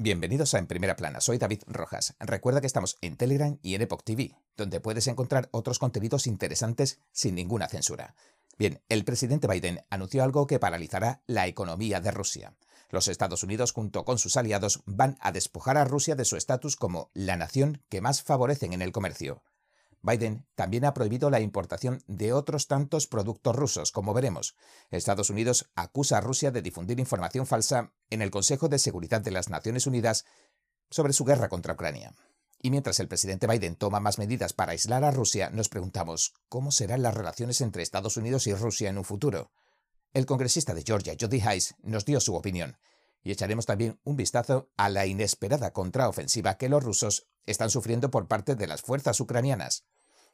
[0.00, 2.14] Bienvenidos a En Primera Plana, soy David Rojas.
[2.20, 7.00] Recuerda que estamos en Telegram y en Epoch TV, donde puedes encontrar otros contenidos interesantes
[7.10, 8.14] sin ninguna censura.
[8.56, 12.54] Bien, el presidente Biden anunció algo que paralizará la economía de Rusia.
[12.90, 16.76] Los Estados Unidos, junto con sus aliados, van a despojar a Rusia de su estatus
[16.76, 19.42] como la nación que más favorecen en el comercio.
[20.02, 24.54] Biden también ha prohibido la importación de otros tantos productos rusos, como veremos.
[24.90, 29.32] Estados Unidos acusa a Rusia de difundir información falsa en el Consejo de Seguridad de
[29.32, 30.24] las Naciones Unidas
[30.90, 32.14] sobre su guerra contra Ucrania.
[32.60, 36.72] Y mientras el presidente Biden toma más medidas para aislar a Rusia, nos preguntamos cómo
[36.72, 39.52] serán las relaciones entre Estados Unidos y Rusia en un futuro.
[40.12, 42.78] El congresista de Georgia, Jody Hayes, nos dio su opinión.
[43.22, 48.26] Y echaremos también un vistazo a la inesperada contraofensiva que los rusos están sufriendo por
[48.26, 49.84] parte de las fuerzas ucranianas.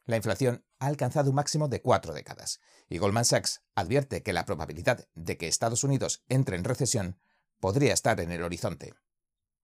[0.07, 4.45] La inflación ha alcanzado un máximo de cuatro décadas, y Goldman Sachs advierte que la
[4.45, 7.19] probabilidad de que Estados Unidos entre en recesión
[7.59, 8.95] podría estar en el horizonte.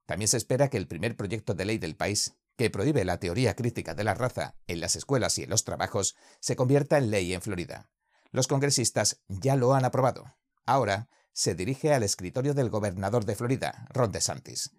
[0.06, 3.54] También se espera que el primer proyecto de ley del país, que prohíbe la teoría
[3.54, 7.34] crítica de la raza en las escuelas y en los trabajos, se convierta en ley
[7.34, 7.90] en Florida.
[8.30, 10.36] Los congresistas ya lo han aprobado.
[10.64, 14.70] Ahora se dirige al escritorio del gobernador de Florida, Ron DeSantis.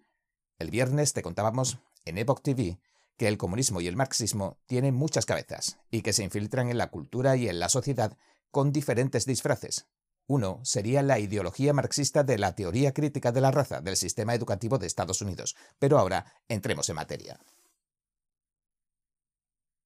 [0.58, 2.78] El viernes te contábamos en Epoch TV
[3.16, 6.90] que el comunismo y el marxismo tienen muchas cabezas y que se infiltran en la
[6.90, 8.16] cultura y en la sociedad
[8.50, 9.86] con diferentes disfraces.
[10.26, 14.78] Uno sería la ideología marxista de la teoría crítica de la raza del sistema educativo
[14.78, 15.56] de Estados Unidos.
[15.78, 17.40] Pero ahora entremos en materia.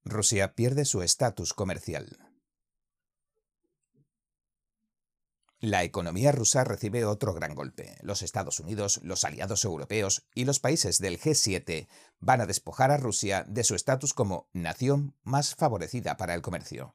[0.04, 2.25] Rusia pierde su estatus comercial.
[5.60, 7.96] La economía rusa recibe otro gran golpe.
[8.02, 11.88] Los Estados Unidos, los aliados europeos y los países del G7
[12.20, 16.94] van a despojar a Rusia de su estatus como nación más favorecida para el comercio.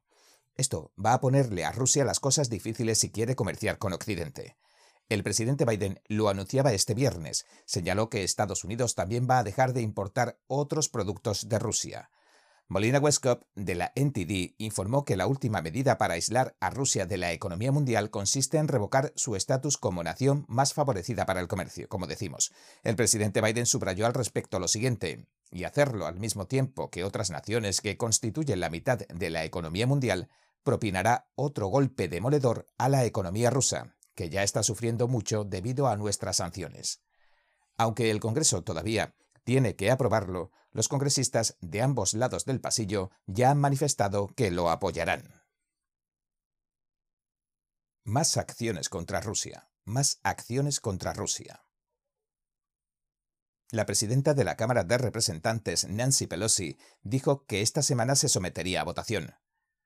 [0.56, 4.58] Esto va a ponerle a Rusia las cosas difíciles si quiere comerciar con Occidente.
[5.10, 7.48] El presidente Biden lo anunciaba este viernes.
[7.66, 12.12] Señaló que Estados Unidos también va a dejar de importar otros productos de Rusia.
[12.72, 17.18] Molina Westcott, de la NTD, informó que la última medida para aislar a Rusia de
[17.18, 21.90] la economía mundial consiste en revocar su estatus como nación más favorecida para el comercio,
[21.90, 22.54] como decimos.
[22.84, 27.30] El presidente Biden subrayó al respecto lo siguiente, y hacerlo al mismo tiempo que otras
[27.30, 30.30] naciones que constituyen la mitad de la economía mundial,
[30.64, 35.98] propinará otro golpe demoledor a la economía rusa, que ya está sufriendo mucho debido a
[35.98, 37.02] nuestras sanciones.
[37.76, 43.52] Aunque el Congreso todavía tiene que aprobarlo, los congresistas de ambos lados del pasillo ya
[43.52, 45.42] han manifestado que lo apoyarán.
[48.04, 49.70] Más acciones contra Rusia.
[49.84, 51.66] Más acciones contra Rusia.
[53.72, 58.82] La presidenta de la Cámara de Representantes, Nancy Pelosi, dijo que esta semana se sometería
[58.82, 59.36] a votación.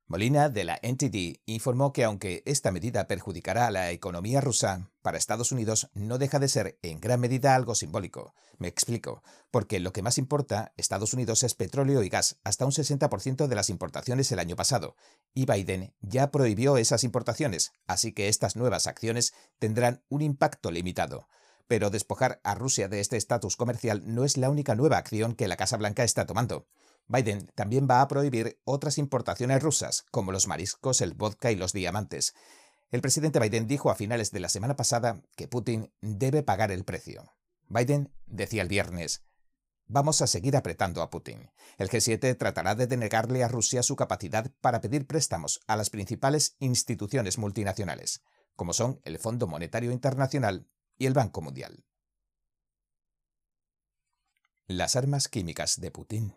[0.07, 5.17] Molina, de la NTD, informó que aunque esta medida perjudicará a la economía rusa, para
[5.17, 8.35] Estados Unidos no deja de ser en gran medida algo simbólico.
[8.59, 12.71] Me explico, porque lo que más importa Estados Unidos es petróleo y gas, hasta un
[12.71, 14.95] 60% de las importaciones el año pasado,
[15.33, 21.27] y Biden ya prohibió esas importaciones, así que estas nuevas acciones tendrán un impacto limitado.
[21.67, 25.47] Pero despojar a Rusia de este estatus comercial no es la única nueva acción que
[25.47, 26.67] la Casa Blanca está tomando.
[27.07, 31.73] Biden también va a prohibir otras importaciones rusas, como los mariscos, el vodka y los
[31.73, 32.33] diamantes.
[32.91, 36.83] El presidente Biden dijo a finales de la semana pasada que Putin debe pagar el
[36.83, 37.33] precio.
[37.67, 39.23] Biden decía el viernes,
[39.87, 41.51] Vamos a seguir apretando a Putin.
[41.77, 46.55] El G7 tratará de denegarle a Rusia su capacidad para pedir préstamos a las principales
[46.57, 48.23] instituciones multinacionales,
[48.55, 50.67] como son el Fondo Monetario Internacional
[50.97, 51.85] y el Banco Mundial.
[54.65, 56.33] Las armas químicas de Putin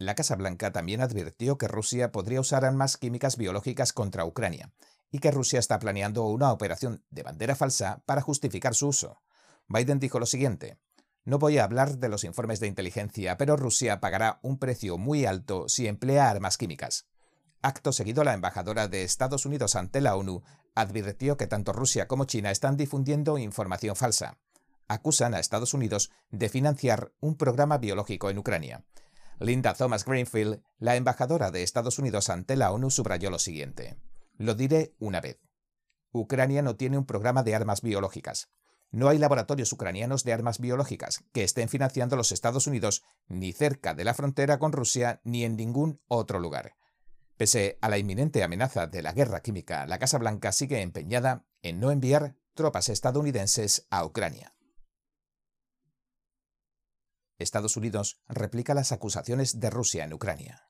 [0.00, 4.72] la Casa Blanca también advirtió que Rusia podría usar armas químicas biológicas contra Ucrania
[5.10, 9.20] y que Rusia está planeando una operación de bandera falsa para justificar su uso.
[9.68, 10.78] Biden dijo lo siguiente,
[11.26, 15.26] no voy a hablar de los informes de inteligencia, pero Rusia pagará un precio muy
[15.26, 17.06] alto si emplea armas químicas.
[17.60, 20.42] Acto seguido, la embajadora de Estados Unidos ante la ONU
[20.74, 24.38] advirtió que tanto Rusia como China están difundiendo información falsa.
[24.88, 28.82] Acusan a Estados Unidos de financiar un programa biológico en Ucrania.
[29.40, 33.96] Linda Thomas Greenfield, la embajadora de Estados Unidos ante la ONU, subrayó lo siguiente.
[34.36, 35.40] Lo diré una vez.
[36.12, 38.50] Ucrania no tiene un programa de armas biológicas.
[38.90, 43.94] No hay laboratorios ucranianos de armas biológicas que estén financiando los Estados Unidos ni cerca
[43.94, 46.74] de la frontera con Rusia ni en ningún otro lugar.
[47.38, 51.80] Pese a la inminente amenaza de la guerra química, la Casa Blanca sigue empeñada en
[51.80, 54.52] no enviar tropas estadounidenses a Ucrania.
[57.40, 60.68] Estados Unidos replica las acusaciones de Rusia en Ucrania.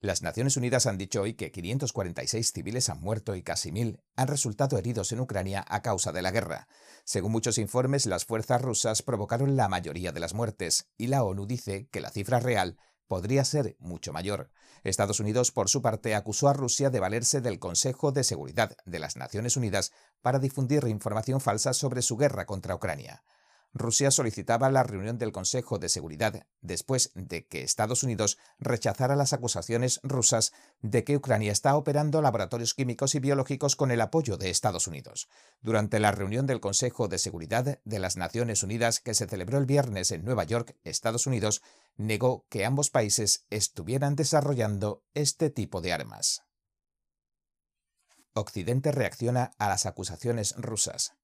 [0.00, 4.28] Las Naciones Unidas han dicho hoy que 546 civiles han muerto y casi mil han
[4.28, 6.66] resultado heridos en Ucrania a causa de la guerra.
[7.04, 11.44] Según muchos informes, las fuerzas rusas provocaron la mayoría de las muertes y la ONU
[11.46, 14.50] dice que la cifra real podría ser mucho mayor.
[14.82, 18.98] Estados Unidos, por su parte, acusó a Rusia de valerse del Consejo de Seguridad de
[18.98, 19.92] las Naciones Unidas
[20.22, 23.22] para difundir información falsa sobre su guerra contra Ucrania.
[23.72, 29.32] Rusia solicitaba la reunión del Consejo de Seguridad después de que Estados Unidos rechazara las
[29.32, 34.50] acusaciones rusas de que Ucrania está operando laboratorios químicos y biológicos con el apoyo de
[34.50, 35.28] Estados Unidos.
[35.60, 39.66] Durante la reunión del Consejo de Seguridad de las Naciones Unidas que se celebró el
[39.66, 41.62] viernes en Nueva York, Estados Unidos
[41.96, 46.42] negó que ambos países estuvieran desarrollando este tipo de armas.
[48.32, 51.19] Occidente reacciona a las acusaciones rusas.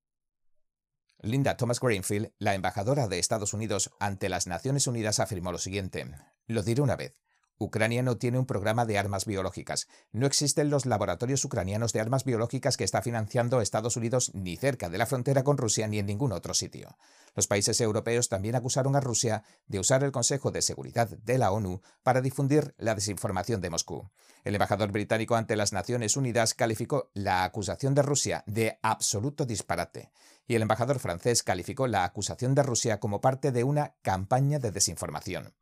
[1.26, 6.06] Linda Thomas Greenfield, la embajadora de Estados Unidos ante las Naciones Unidas, afirmó lo siguiente.
[6.46, 7.25] Lo diré una vez.
[7.58, 9.88] Ucrania no tiene un programa de armas biológicas.
[10.12, 14.91] No existen los laboratorios ucranianos de armas biológicas que está financiando Estados Unidos ni cerca
[14.91, 16.99] de la frontera con Rusia ni en ningún otro sitio.
[17.35, 21.50] Los países europeos también acusaron a Rusia de usar el Consejo de Seguridad de la
[21.50, 24.11] ONU para difundir la desinformación de Moscú.
[24.44, 30.11] El embajador británico ante las Naciones Unidas calificó la acusación de Rusia de absoluto disparate
[30.47, 34.70] y el embajador francés calificó la acusación de Rusia como parte de una campaña de
[34.70, 35.55] desinformación.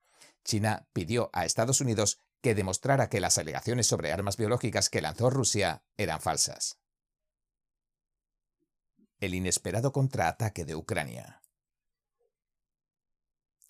[0.44, 5.30] China pidió a Estados Unidos que demostrara que las alegaciones sobre armas biológicas que lanzó
[5.30, 6.78] Rusia eran falsas.
[9.18, 11.40] El inesperado contraataque de Ucrania.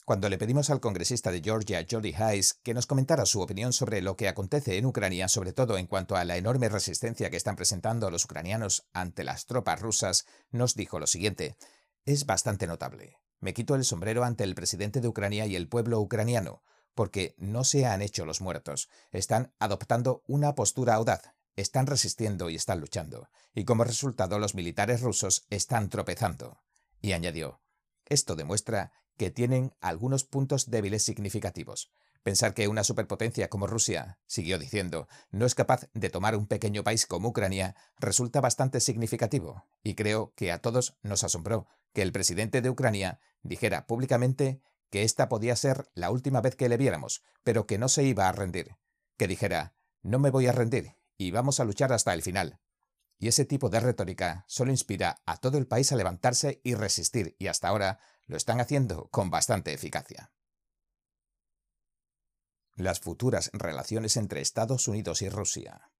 [0.04, 4.02] Cuando le pedimos al congresista de Georgia, Jody Hayes, que nos comentara su opinión sobre
[4.02, 7.56] lo que acontece en Ucrania, sobre todo en cuanto a la enorme resistencia que están
[7.56, 11.56] presentando los ucranianos ante las tropas rusas, nos dijo lo siguiente.
[12.04, 13.16] Es bastante notable.
[13.44, 16.62] Me quito el sombrero ante el presidente de Ucrania y el pueblo ucraniano,
[16.94, 22.54] porque no se han hecho los muertos, están adoptando una postura audaz, están resistiendo y
[22.54, 26.62] están luchando, y como resultado los militares rusos están tropezando.
[27.02, 27.60] Y añadió,
[28.06, 31.92] esto demuestra que tienen algunos puntos débiles significativos.
[32.22, 36.82] Pensar que una superpotencia como Rusia, siguió diciendo, no es capaz de tomar un pequeño
[36.82, 42.12] país como Ucrania resulta bastante significativo, y creo que a todos nos asombró que el
[42.12, 44.60] presidente de Ucrania dijera públicamente
[44.90, 48.28] que esta podía ser la última vez que le viéramos, pero que no se iba
[48.28, 48.76] a rendir.
[49.16, 52.60] Que dijera, no me voy a rendir, y vamos a luchar hasta el final.
[53.18, 57.34] Y ese tipo de retórica solo inspira a todo el país a levantarse y resistir,
[57.38, 60.34] y hasta ahora lo están haciendo con bastante eficacia
[62.76, 65.90] las futuras relaciones entre Estados Unidos y Rusia.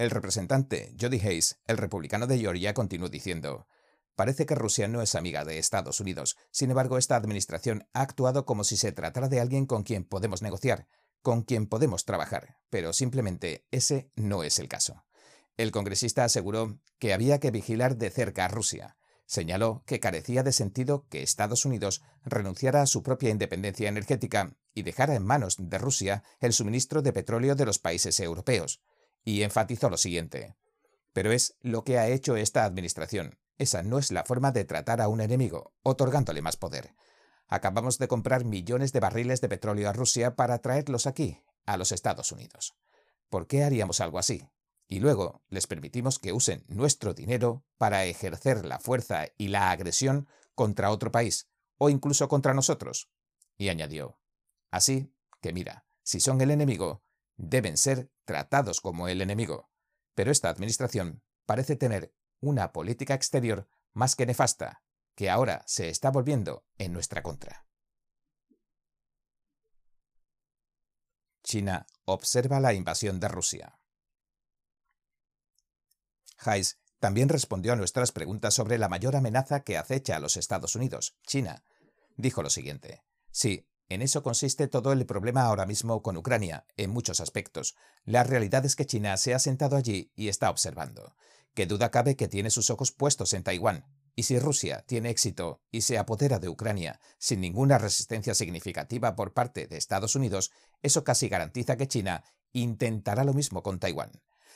[0.00, 3.66] El representante Jody Hayes, el republicano de Georgia, continuó diciendo,
[4.14, 6.38] Parece que Rusia no es amiga de Estados Unidos.
[6.50, 10.40] Sin embargo, esta administración ha actuado como si se tratara de alguien con quien podemos
[10.40, 10.88] negociar,
[11.20, 15.04] con quien podemos trabajar, pero simplemente ese no es el caso.
[15.58, 18.96] El congresista aseguró que había que vigilar de cerca a Rusia,
[19.30, 24.82] Señaló que carecía de sentido que Estados Unidos renunciara a su propia independencia energética y
[24.82, 28.80] dejara en manos de Rusia el suministro de petróleo de los países europeos,
[29.24, 30.56] y enfatizó lo siguiente.
[31.12, 33.38] Pero es lo que ha hecho esta administración.
[33.58, 36.94] Esa no es la forma de tratar a un enemigo, otorgándole más poder.
[37.46, 41.92] Acabamos de comprar millones de barriles de petróleo a Rusia para traerlos aquí, a los
[41.92, 42.74] Estados Unidos.
[43.28, 44.48] ¿Por qué haríamos algo así?
[44.90, 50.26] y luego les permitimos que usen nuestro dinero para ejercer la fuerza y la agresión
[50.56, 53.08] contra otro país, o incluso contra nosotros.
[53.56, 54.18] Y añadió,
[54.72, 57.04] así que mira, si son el enemigo,
[57.40, 59.70] deben ser tratados como el enemigo.
[60.14, 64.82] Pero esta administración parece tener una política exterior más que nefasta,
[65.14, 67.66] que ahora se está volviendo en nuestra contra.
[71.42, 73.78] China observa la invasión de Rusia.
[76.38, 80.76] Hayes también respondió a nuestras preguntas sobre la mayor amenaza que acecha a los Estados
[80.76, 81.64] Unidos, China.
[82.16, 83.02] Dijo lo siguiente.
[83.30, 87.74] Sí, en eso consiste todo el problema ahora mismo con Ucrania, en muchos aspectos.
[88.04, 91.16] La realidad es que China se ha sentado allí y está observando.
[91.54, 93.84] Qué duda cabe que tiene sus ojos puestos en Taiwán.
[94.14, 99.32] Y si Rusia tiene éxito y se apodera de Ucrania sin ninguna resistencia significativa por
[99.32, 104.12] parte de Estados Unidos, eso casi garantiza que China intentará lo mismo con Taiwán.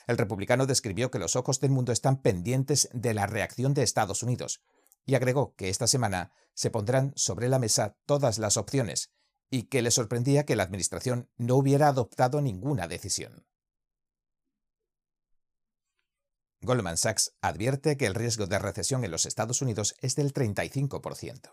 [0.07, 4.23] El republicano describió que los ojos del mundo están pendientes de la reacción de Estados
[4.23, 4.61] Unidos
[5.05, 9.11] y agregó que esta semana se pondrán sobre la mesa todas las opciones
[9.55, 13.47] y que le sorprendía que la Administración no hubiera adoptado ninguna decisión.
[16.61, 21.53] Goldman Sachs advierte que el riesgo de recesión en los Estados Unidos es del 35%.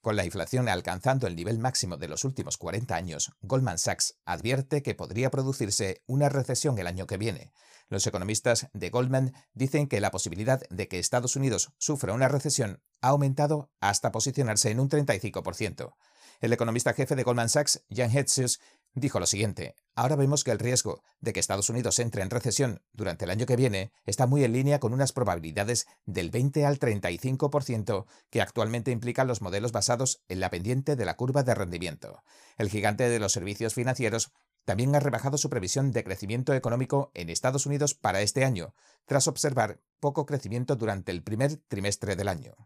[0.00, 4.82] Con la inflación alcanzando el nivel máximo de los últimos 40 años, Goldman Sachs advierte
[4.82, 7.52] que podría producirse una recesión el año que viene.
[7.88, 12.82] Los economistas de Goldman dicen que la posibilidad de que Estados Unidos sufra una recesión
[13.04, 15.94] ha aumentado hasta posicionarse en un 35%.
[16.40, 18.60] El economista jefe de Goldman Sachs, Jan Hetzius,
[18.94, 22.80] dijo lo siguiente, ahora vemos que el riesgo de que Estados Unidos entre en recesión
[22.94, 26.78] durante el año que viene está muy en línea con unas probabilidades del 20 al
[26.78, 32.22] 35% que actualmente implican los modelos basados en la pendiente de la curva de rendimiento.
[32.56, 34.32] El gigante de los servicios financieros
[34.64, 39.28] también ha rebajado su previsión de crecimiento económico en Estados Unidos para este año, tras
[39.28, 42.56] observar poco crecimiento durante el primer trimestre del año.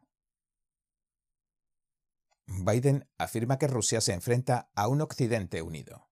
[2.49, 6.09] Biden afirma que Rusia se enfrenta a un Occidente unido.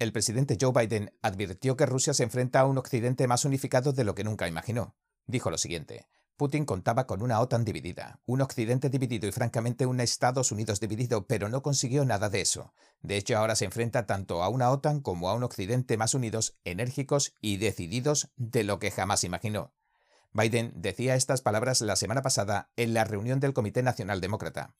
[0.00, 4.02] El presidente Joe Biden advirtió que Rusia se enfrenta a un Occidente más unificado de
[4.02, 4.96] lo que nunca imaginó.
[5.26, 6.08] Dijo lo siguiente.
[6.36, 11.26] Putin contaba con una OTAN dividida, un Occidente dividido y francamente un Estados Unidos dividido,
[11.26, 12.74] pero no consiguió nada de eso.
[13.00, 16.58] De hecho, ahora se enfrenta tanto a una OTAN como a un Occidente más unidos,
[16.64, 19.72] enérgicos y decididos de lo que jamás imaginó.
[20.36, 24.74] Biden decía estas palabras la semana pasada en la reunión del Comité Nacional Demócrata.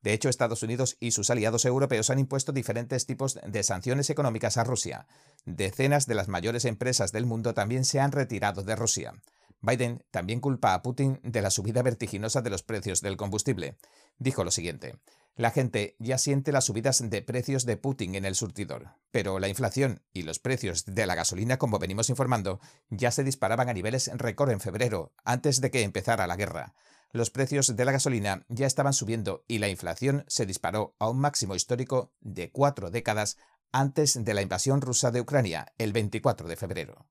[0.00, 4.58] De hecho, Estados Unidos y sus aliados europeos han impuesto diferentes tipos de sanciones económicas
[4.58, 5.08] a Rusia.
[5.44, 9.14] Decenas de las mayores empresas del mundo también se han retirado de Rusia.
[9.60, 13.76] Biden también culpa a Putin de la subida vertiginosa de los precios del combustible.
[14.18, 14.96] Dijo lo siguiente.
[15.34, 19.48] La gente ya siente las subidas de precios de Putin en el surtidor, pero la
[19.48, 22.60] inflación y los precios de la gasolina, como venimos informando,
[22.90, 26.74] ya se disparaban a niveles récord en febrero, antes de que empezara la guerra
[27.12, 31.20] los precios de la gasolina ya estaban subiendo y la inflación se disparó a un
[31.20, 33.36] máximo histórico de cuatro décadas
[33.70, 37.06] antes de la invasión rusa de Ucrania, el 24 de febrero.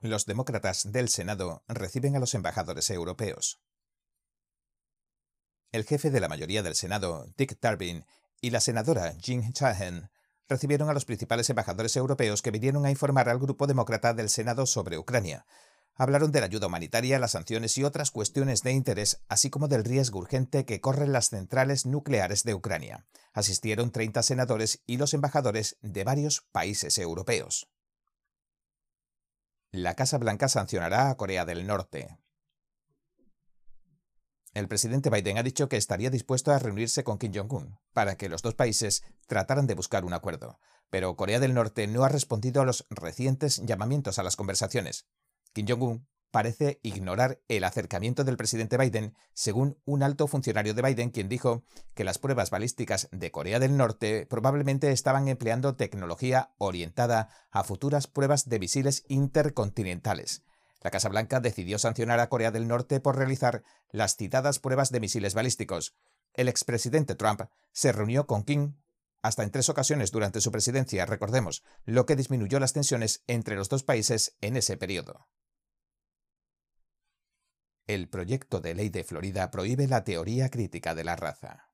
[0.00, 3.60] Los demócratas del Senado reciben a los embajadores europeos.
[5.72, 8.04] El jefe de la mayoría del Senado, Dick Durbin,
[8.40, 10.10] y la senadora Jean Chahen
[10.48, 14.66] recibieron a los principales embajadores europeos que vinieron a informar al grupo demócrata del Senado
[14.66, 15.46] sobre Ucrania,
[16.00, 19.84] hablaron de la ayuda humanitaria, las sanciones y otras cuestiones de interés, así como del
[19.84, 23.04] riesgo urgente que corren las centrales nucleares de Ucrania.
[23.34, 27.68] Asistieron 30 senadores y los embajadores de varios países europeos.
[29.72, 32.16] La Casa Blanca sancionará a Corea del Norte.
[34.52, 38.28] El presidente Biden ha dicho que estaría dispuesto a reunirse con Kim Jong-un para que
[38.28, 40.58] los dos países trataran de buscar un acuerdo,
[40.90, 45.06] pero Corea del Norte no ha respondido a los recientes llamamientos a las conversaciones.
[45.52, 51.10] Kim Jong-un parece ignorar el acercamiento del presidente Biden, según un alto funcionario de Biden,
[51.10, 51.64] quien dijo
[51.94, 58.08] que las pruebas balísticas de Corea del Norte probablemente estaban empleando tecnología orientada a futuras
[58.08, 60.42] pruebas de misiles intercontinentales.
[60.80, 65.00] La Casa Blanca decidió sancionar a Corea del Norte por realizar las citadas pruebas de
[65.00, 65.94] misiles balísticos.
[66.32, 68.74] El expresidente Trump se reunió con Kim
[69.22, 73.68] hasta en tres ocasiones durante su presidencia, recordemos, lo que disminuyó las tensiones entre los
[73.68, 75.28] dos países en ese periodo.
[77.86, 81.69] El proyecto de ley de Florida prohíbe la teoría crítica de la raza.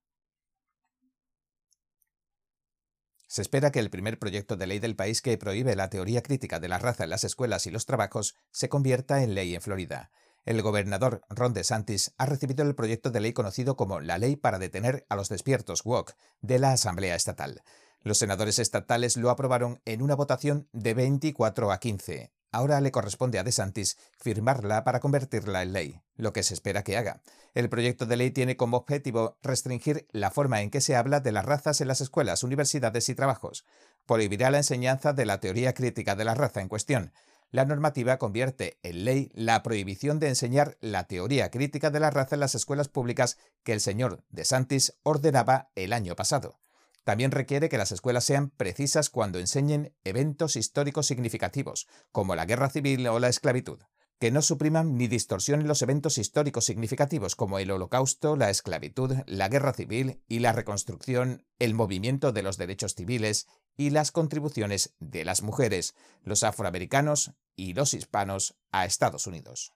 [3.26, 6.60] Se espera que el primer proyecto de ley del país que prohíbe la teoría crítica
[6.60, 10.10] de la raza en las escuelas y los trabajos se convierta en ley en Florida.
[10.44, 14.60] El gobernador Ron DeSantis ha recibido el proyecto de ley conocido como la Ley para
[14.60, 17.62] detener a los despiertos WOC de la Asamblea Estatal.
[18.02, 22.32] Los senadores estatales lo aprobaron en una votación de 24 a 15.
[22.56, 26.96] Ahora le corresponde a DeSantis firmarla para convertirla en ley, lo que se espera que
[26.96, 27.20] haga.
[27.52, 31.32] El proyecto de ley tiene como objetivo restringir la forma en que se habla de
[31.32, 33.66] las razas en las escuelas, universidades y trabajos.
[34.06, 37.12] Prohibirá la enseñanza de la teoría crítica de la raza en cuestión.
[37.50, 42.36] La normativa convierte en ley la prohibición de enseñar la teoría crítica de la raza
[42.36, 46.58] en las escuelas públicas que el señor DeSantis ordenaba el año pasado.
[47.06, 52.68] También requiere que las escuelas sean precisas cuando enseñen eventos históricos significativos, como la guerra
[52.68, 53.78] civil o la esclavitud,
[54.18, 59.48] que no supriman ni distorsionen los eventos históricos significativos como el holocausto, la esclavitud, la
[59.48, 63.46] guerra civil y la reconstrucción, el movimiento de los derechos civiles
[63.76, 65.94] y las contribuciones de las mujeres,
[66.24, 69.74] los afroamericanos y los hispanos a Estados Unidos.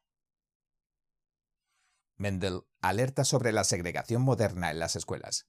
[2.17, 5.47] Mendel alerta sobre la segregación moderna en las escuelas.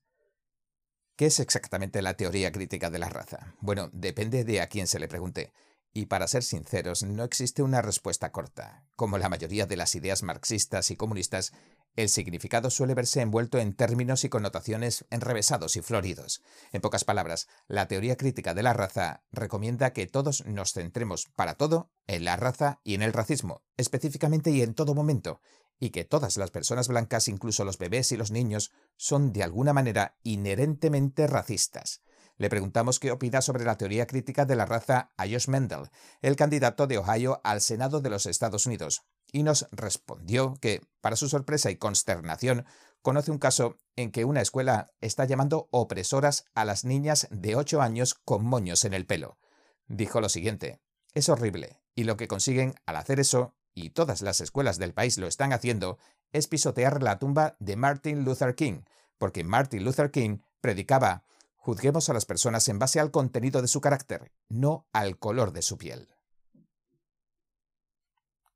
[1.21, 3.53] ¿Qué es exactamente la teoría crítica de la raza?
[3.59, 5.53] Bueno, depende de a quién se le pregunte.
[5.93, 8.85] Y para ser sinceros, no existe una respuesta corta.
[8.95, 11.53] Como la mayoría de las ideas marxistas y comunistas,
[11.95, 16.41] el significado suele verse envuelto en términos y connotaciones enrevesados y floridos.
[16.71, 21.55] En pocas palabras, la teoría crítica de la raza recomienda que todos nos centremos para
[21.55, 25.41] todo en la raza y en el racismo, específicamente y en todo momento,
[25.79, 29.73] y que todas las personas blancas, incluso los bebés y los niños, son de alguna
[29.73, 32.01] manera inherentemente racistas.
[32.37, 35.89] Le preguntamos qué opina sobre la teoría crítica de la raza a Josh Mendel,
[36.21, 41.15] el candidato de Ohio al Senado de los Estados Unidos, y nos respondió que, para
[41.15, 42.65] su sorpresa y consternación,
[43.01, 47.81] conoce un caso en que una escuela está llamando opresoras a las niñas de 8
[47.81, 49.37] años con moños en el pelo.
[49.87, 50.79] Dijo lo siguiente,
[51.13, 55.17] es horrible, y lo que consiguen al hacer eso y todas las escuelas del país
[55.17, 55.97] lo están haciendo,
[56.31, 58.81] es pisotear la tumba de Martin Luther King,
[59.17, 61.23] porque Martin Luther King predicaba
[61.55, 65.61] Juzguemos a las personas en base al contenido de su carácter, no al color de
[65.61, 66.07] su piel.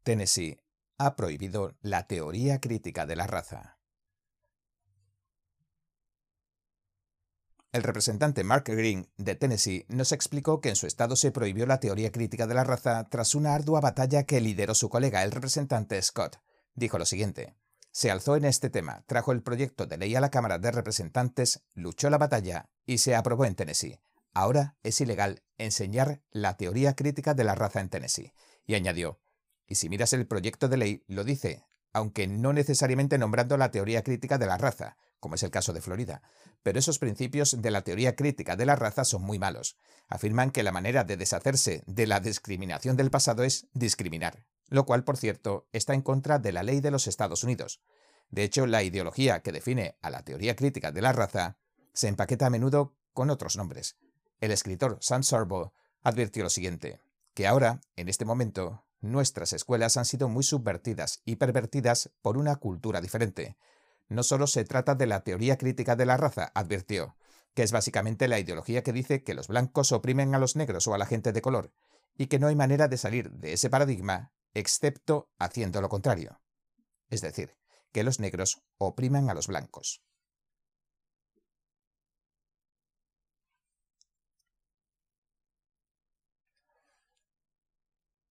[0.01, 0.60] Tennessee
[0.98, 3.78] ha prohibido la teoría crítica de la raza.
[7.72, 11.82] El representante Mark Green de Tennessee nos explicó que en su estado se prohibió la
[11.82, 16.02] teoría crítica de la raza tras una ardua batalla que lideró su colega, el representante
[16.02, 16.38] Scott.
[16.74, 17.58] Dijo lo siguiente.
[17.92, 21.64] Se alzó en este tema, trajo el proyecto de ley a la Cámara de Representantes,
[21.74, 24.00] luchó la batalla y se aprobó en Tennessee.
[24.34, 28.34] Ahora es ilegal enseñar la teoría crítica de la raza en Tennessee.
[28.66, 29.20] Y añadió,
[29.67, 34.03] y si miras el proyecto de ley, lo dice, aunque no necesariamente nombrando la teoría
[34.03, 36.22] crítica de la raza, como es el caso de Florida.
[36.62, 39.77] Pero esos principios de la teoría crítica de la raza son muy malos.
[40.07, 45.03] Afirman que la manera de deshacerse de la discriminación del pasado es discriminar, lo cual,
[45.03, 47.81] por cierto, está en contra de la ley de los Estados Unidos.
[48.29, 51.57] De hecho, la ideología que define a la teoría crítica de la raza
[51.93, 53.98] se empaqueta a menudo con otros nombres.
[54.41, 57.00] El escritor Sam Sorbo advirtió lo siguiente,
[57.34, 62.55] que ahora, en este momento, nuestras escuelas han sido muy subvertidas y pervertidas por una
[62.57, 63.57] cultura diferente,
[64.07, 67.15] no solo se trata de la teoría crítica de la raza, advirtió,
[67.53, 70.93] que es básicamente la ideología que dice que los blancos oprimen a los negros o
[70.93, 71.74] a la gente de color,
[72.17, 76.41] y que no hay manera de salir de ese paradigma excepto haciendo lo contrario.
[77.09, 77.57] Es decir,
[77.91, 80.01] que los negros opriman a los blancos.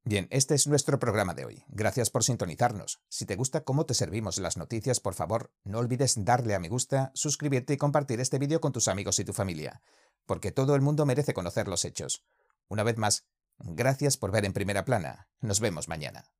[0.06, 1.64] Bien, este es nuestro programa de hoy.
[1.68, 3.00] Gracias por sintonizarnos.
[3.08, 6.68] Si te gusta cómo te servimos las noticias, por favor, no olvides darle a me
[6.68, 9.80] gusta, suscribirte y compartir este vídeo con tus amigos y tu familia,
[10.26, 12.22] porque todo el mundo merece conocer los hechos.
[12.68, 13.24] Una vez más,
[13.56, 15.30] gracias por ver en primera plana.
[15.40, 16.30] Nos vemos mañana.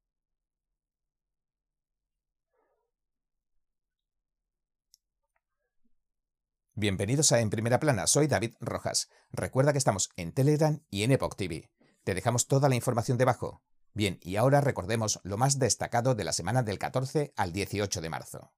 [6.74, 9.08] Bienvenidos a En Primera Plana, soy David Rojas.
[9.32, 11.70] Recuerda que estamos en Telegram y en Epoch TV.
[12.04, 13.62] Te dejamos toda la información debajo.
[13.94, 18.10] Bien, y ahora recordemos lo más destacado de la semana del 14 al 18 de
[18.10, 18.52] marzo.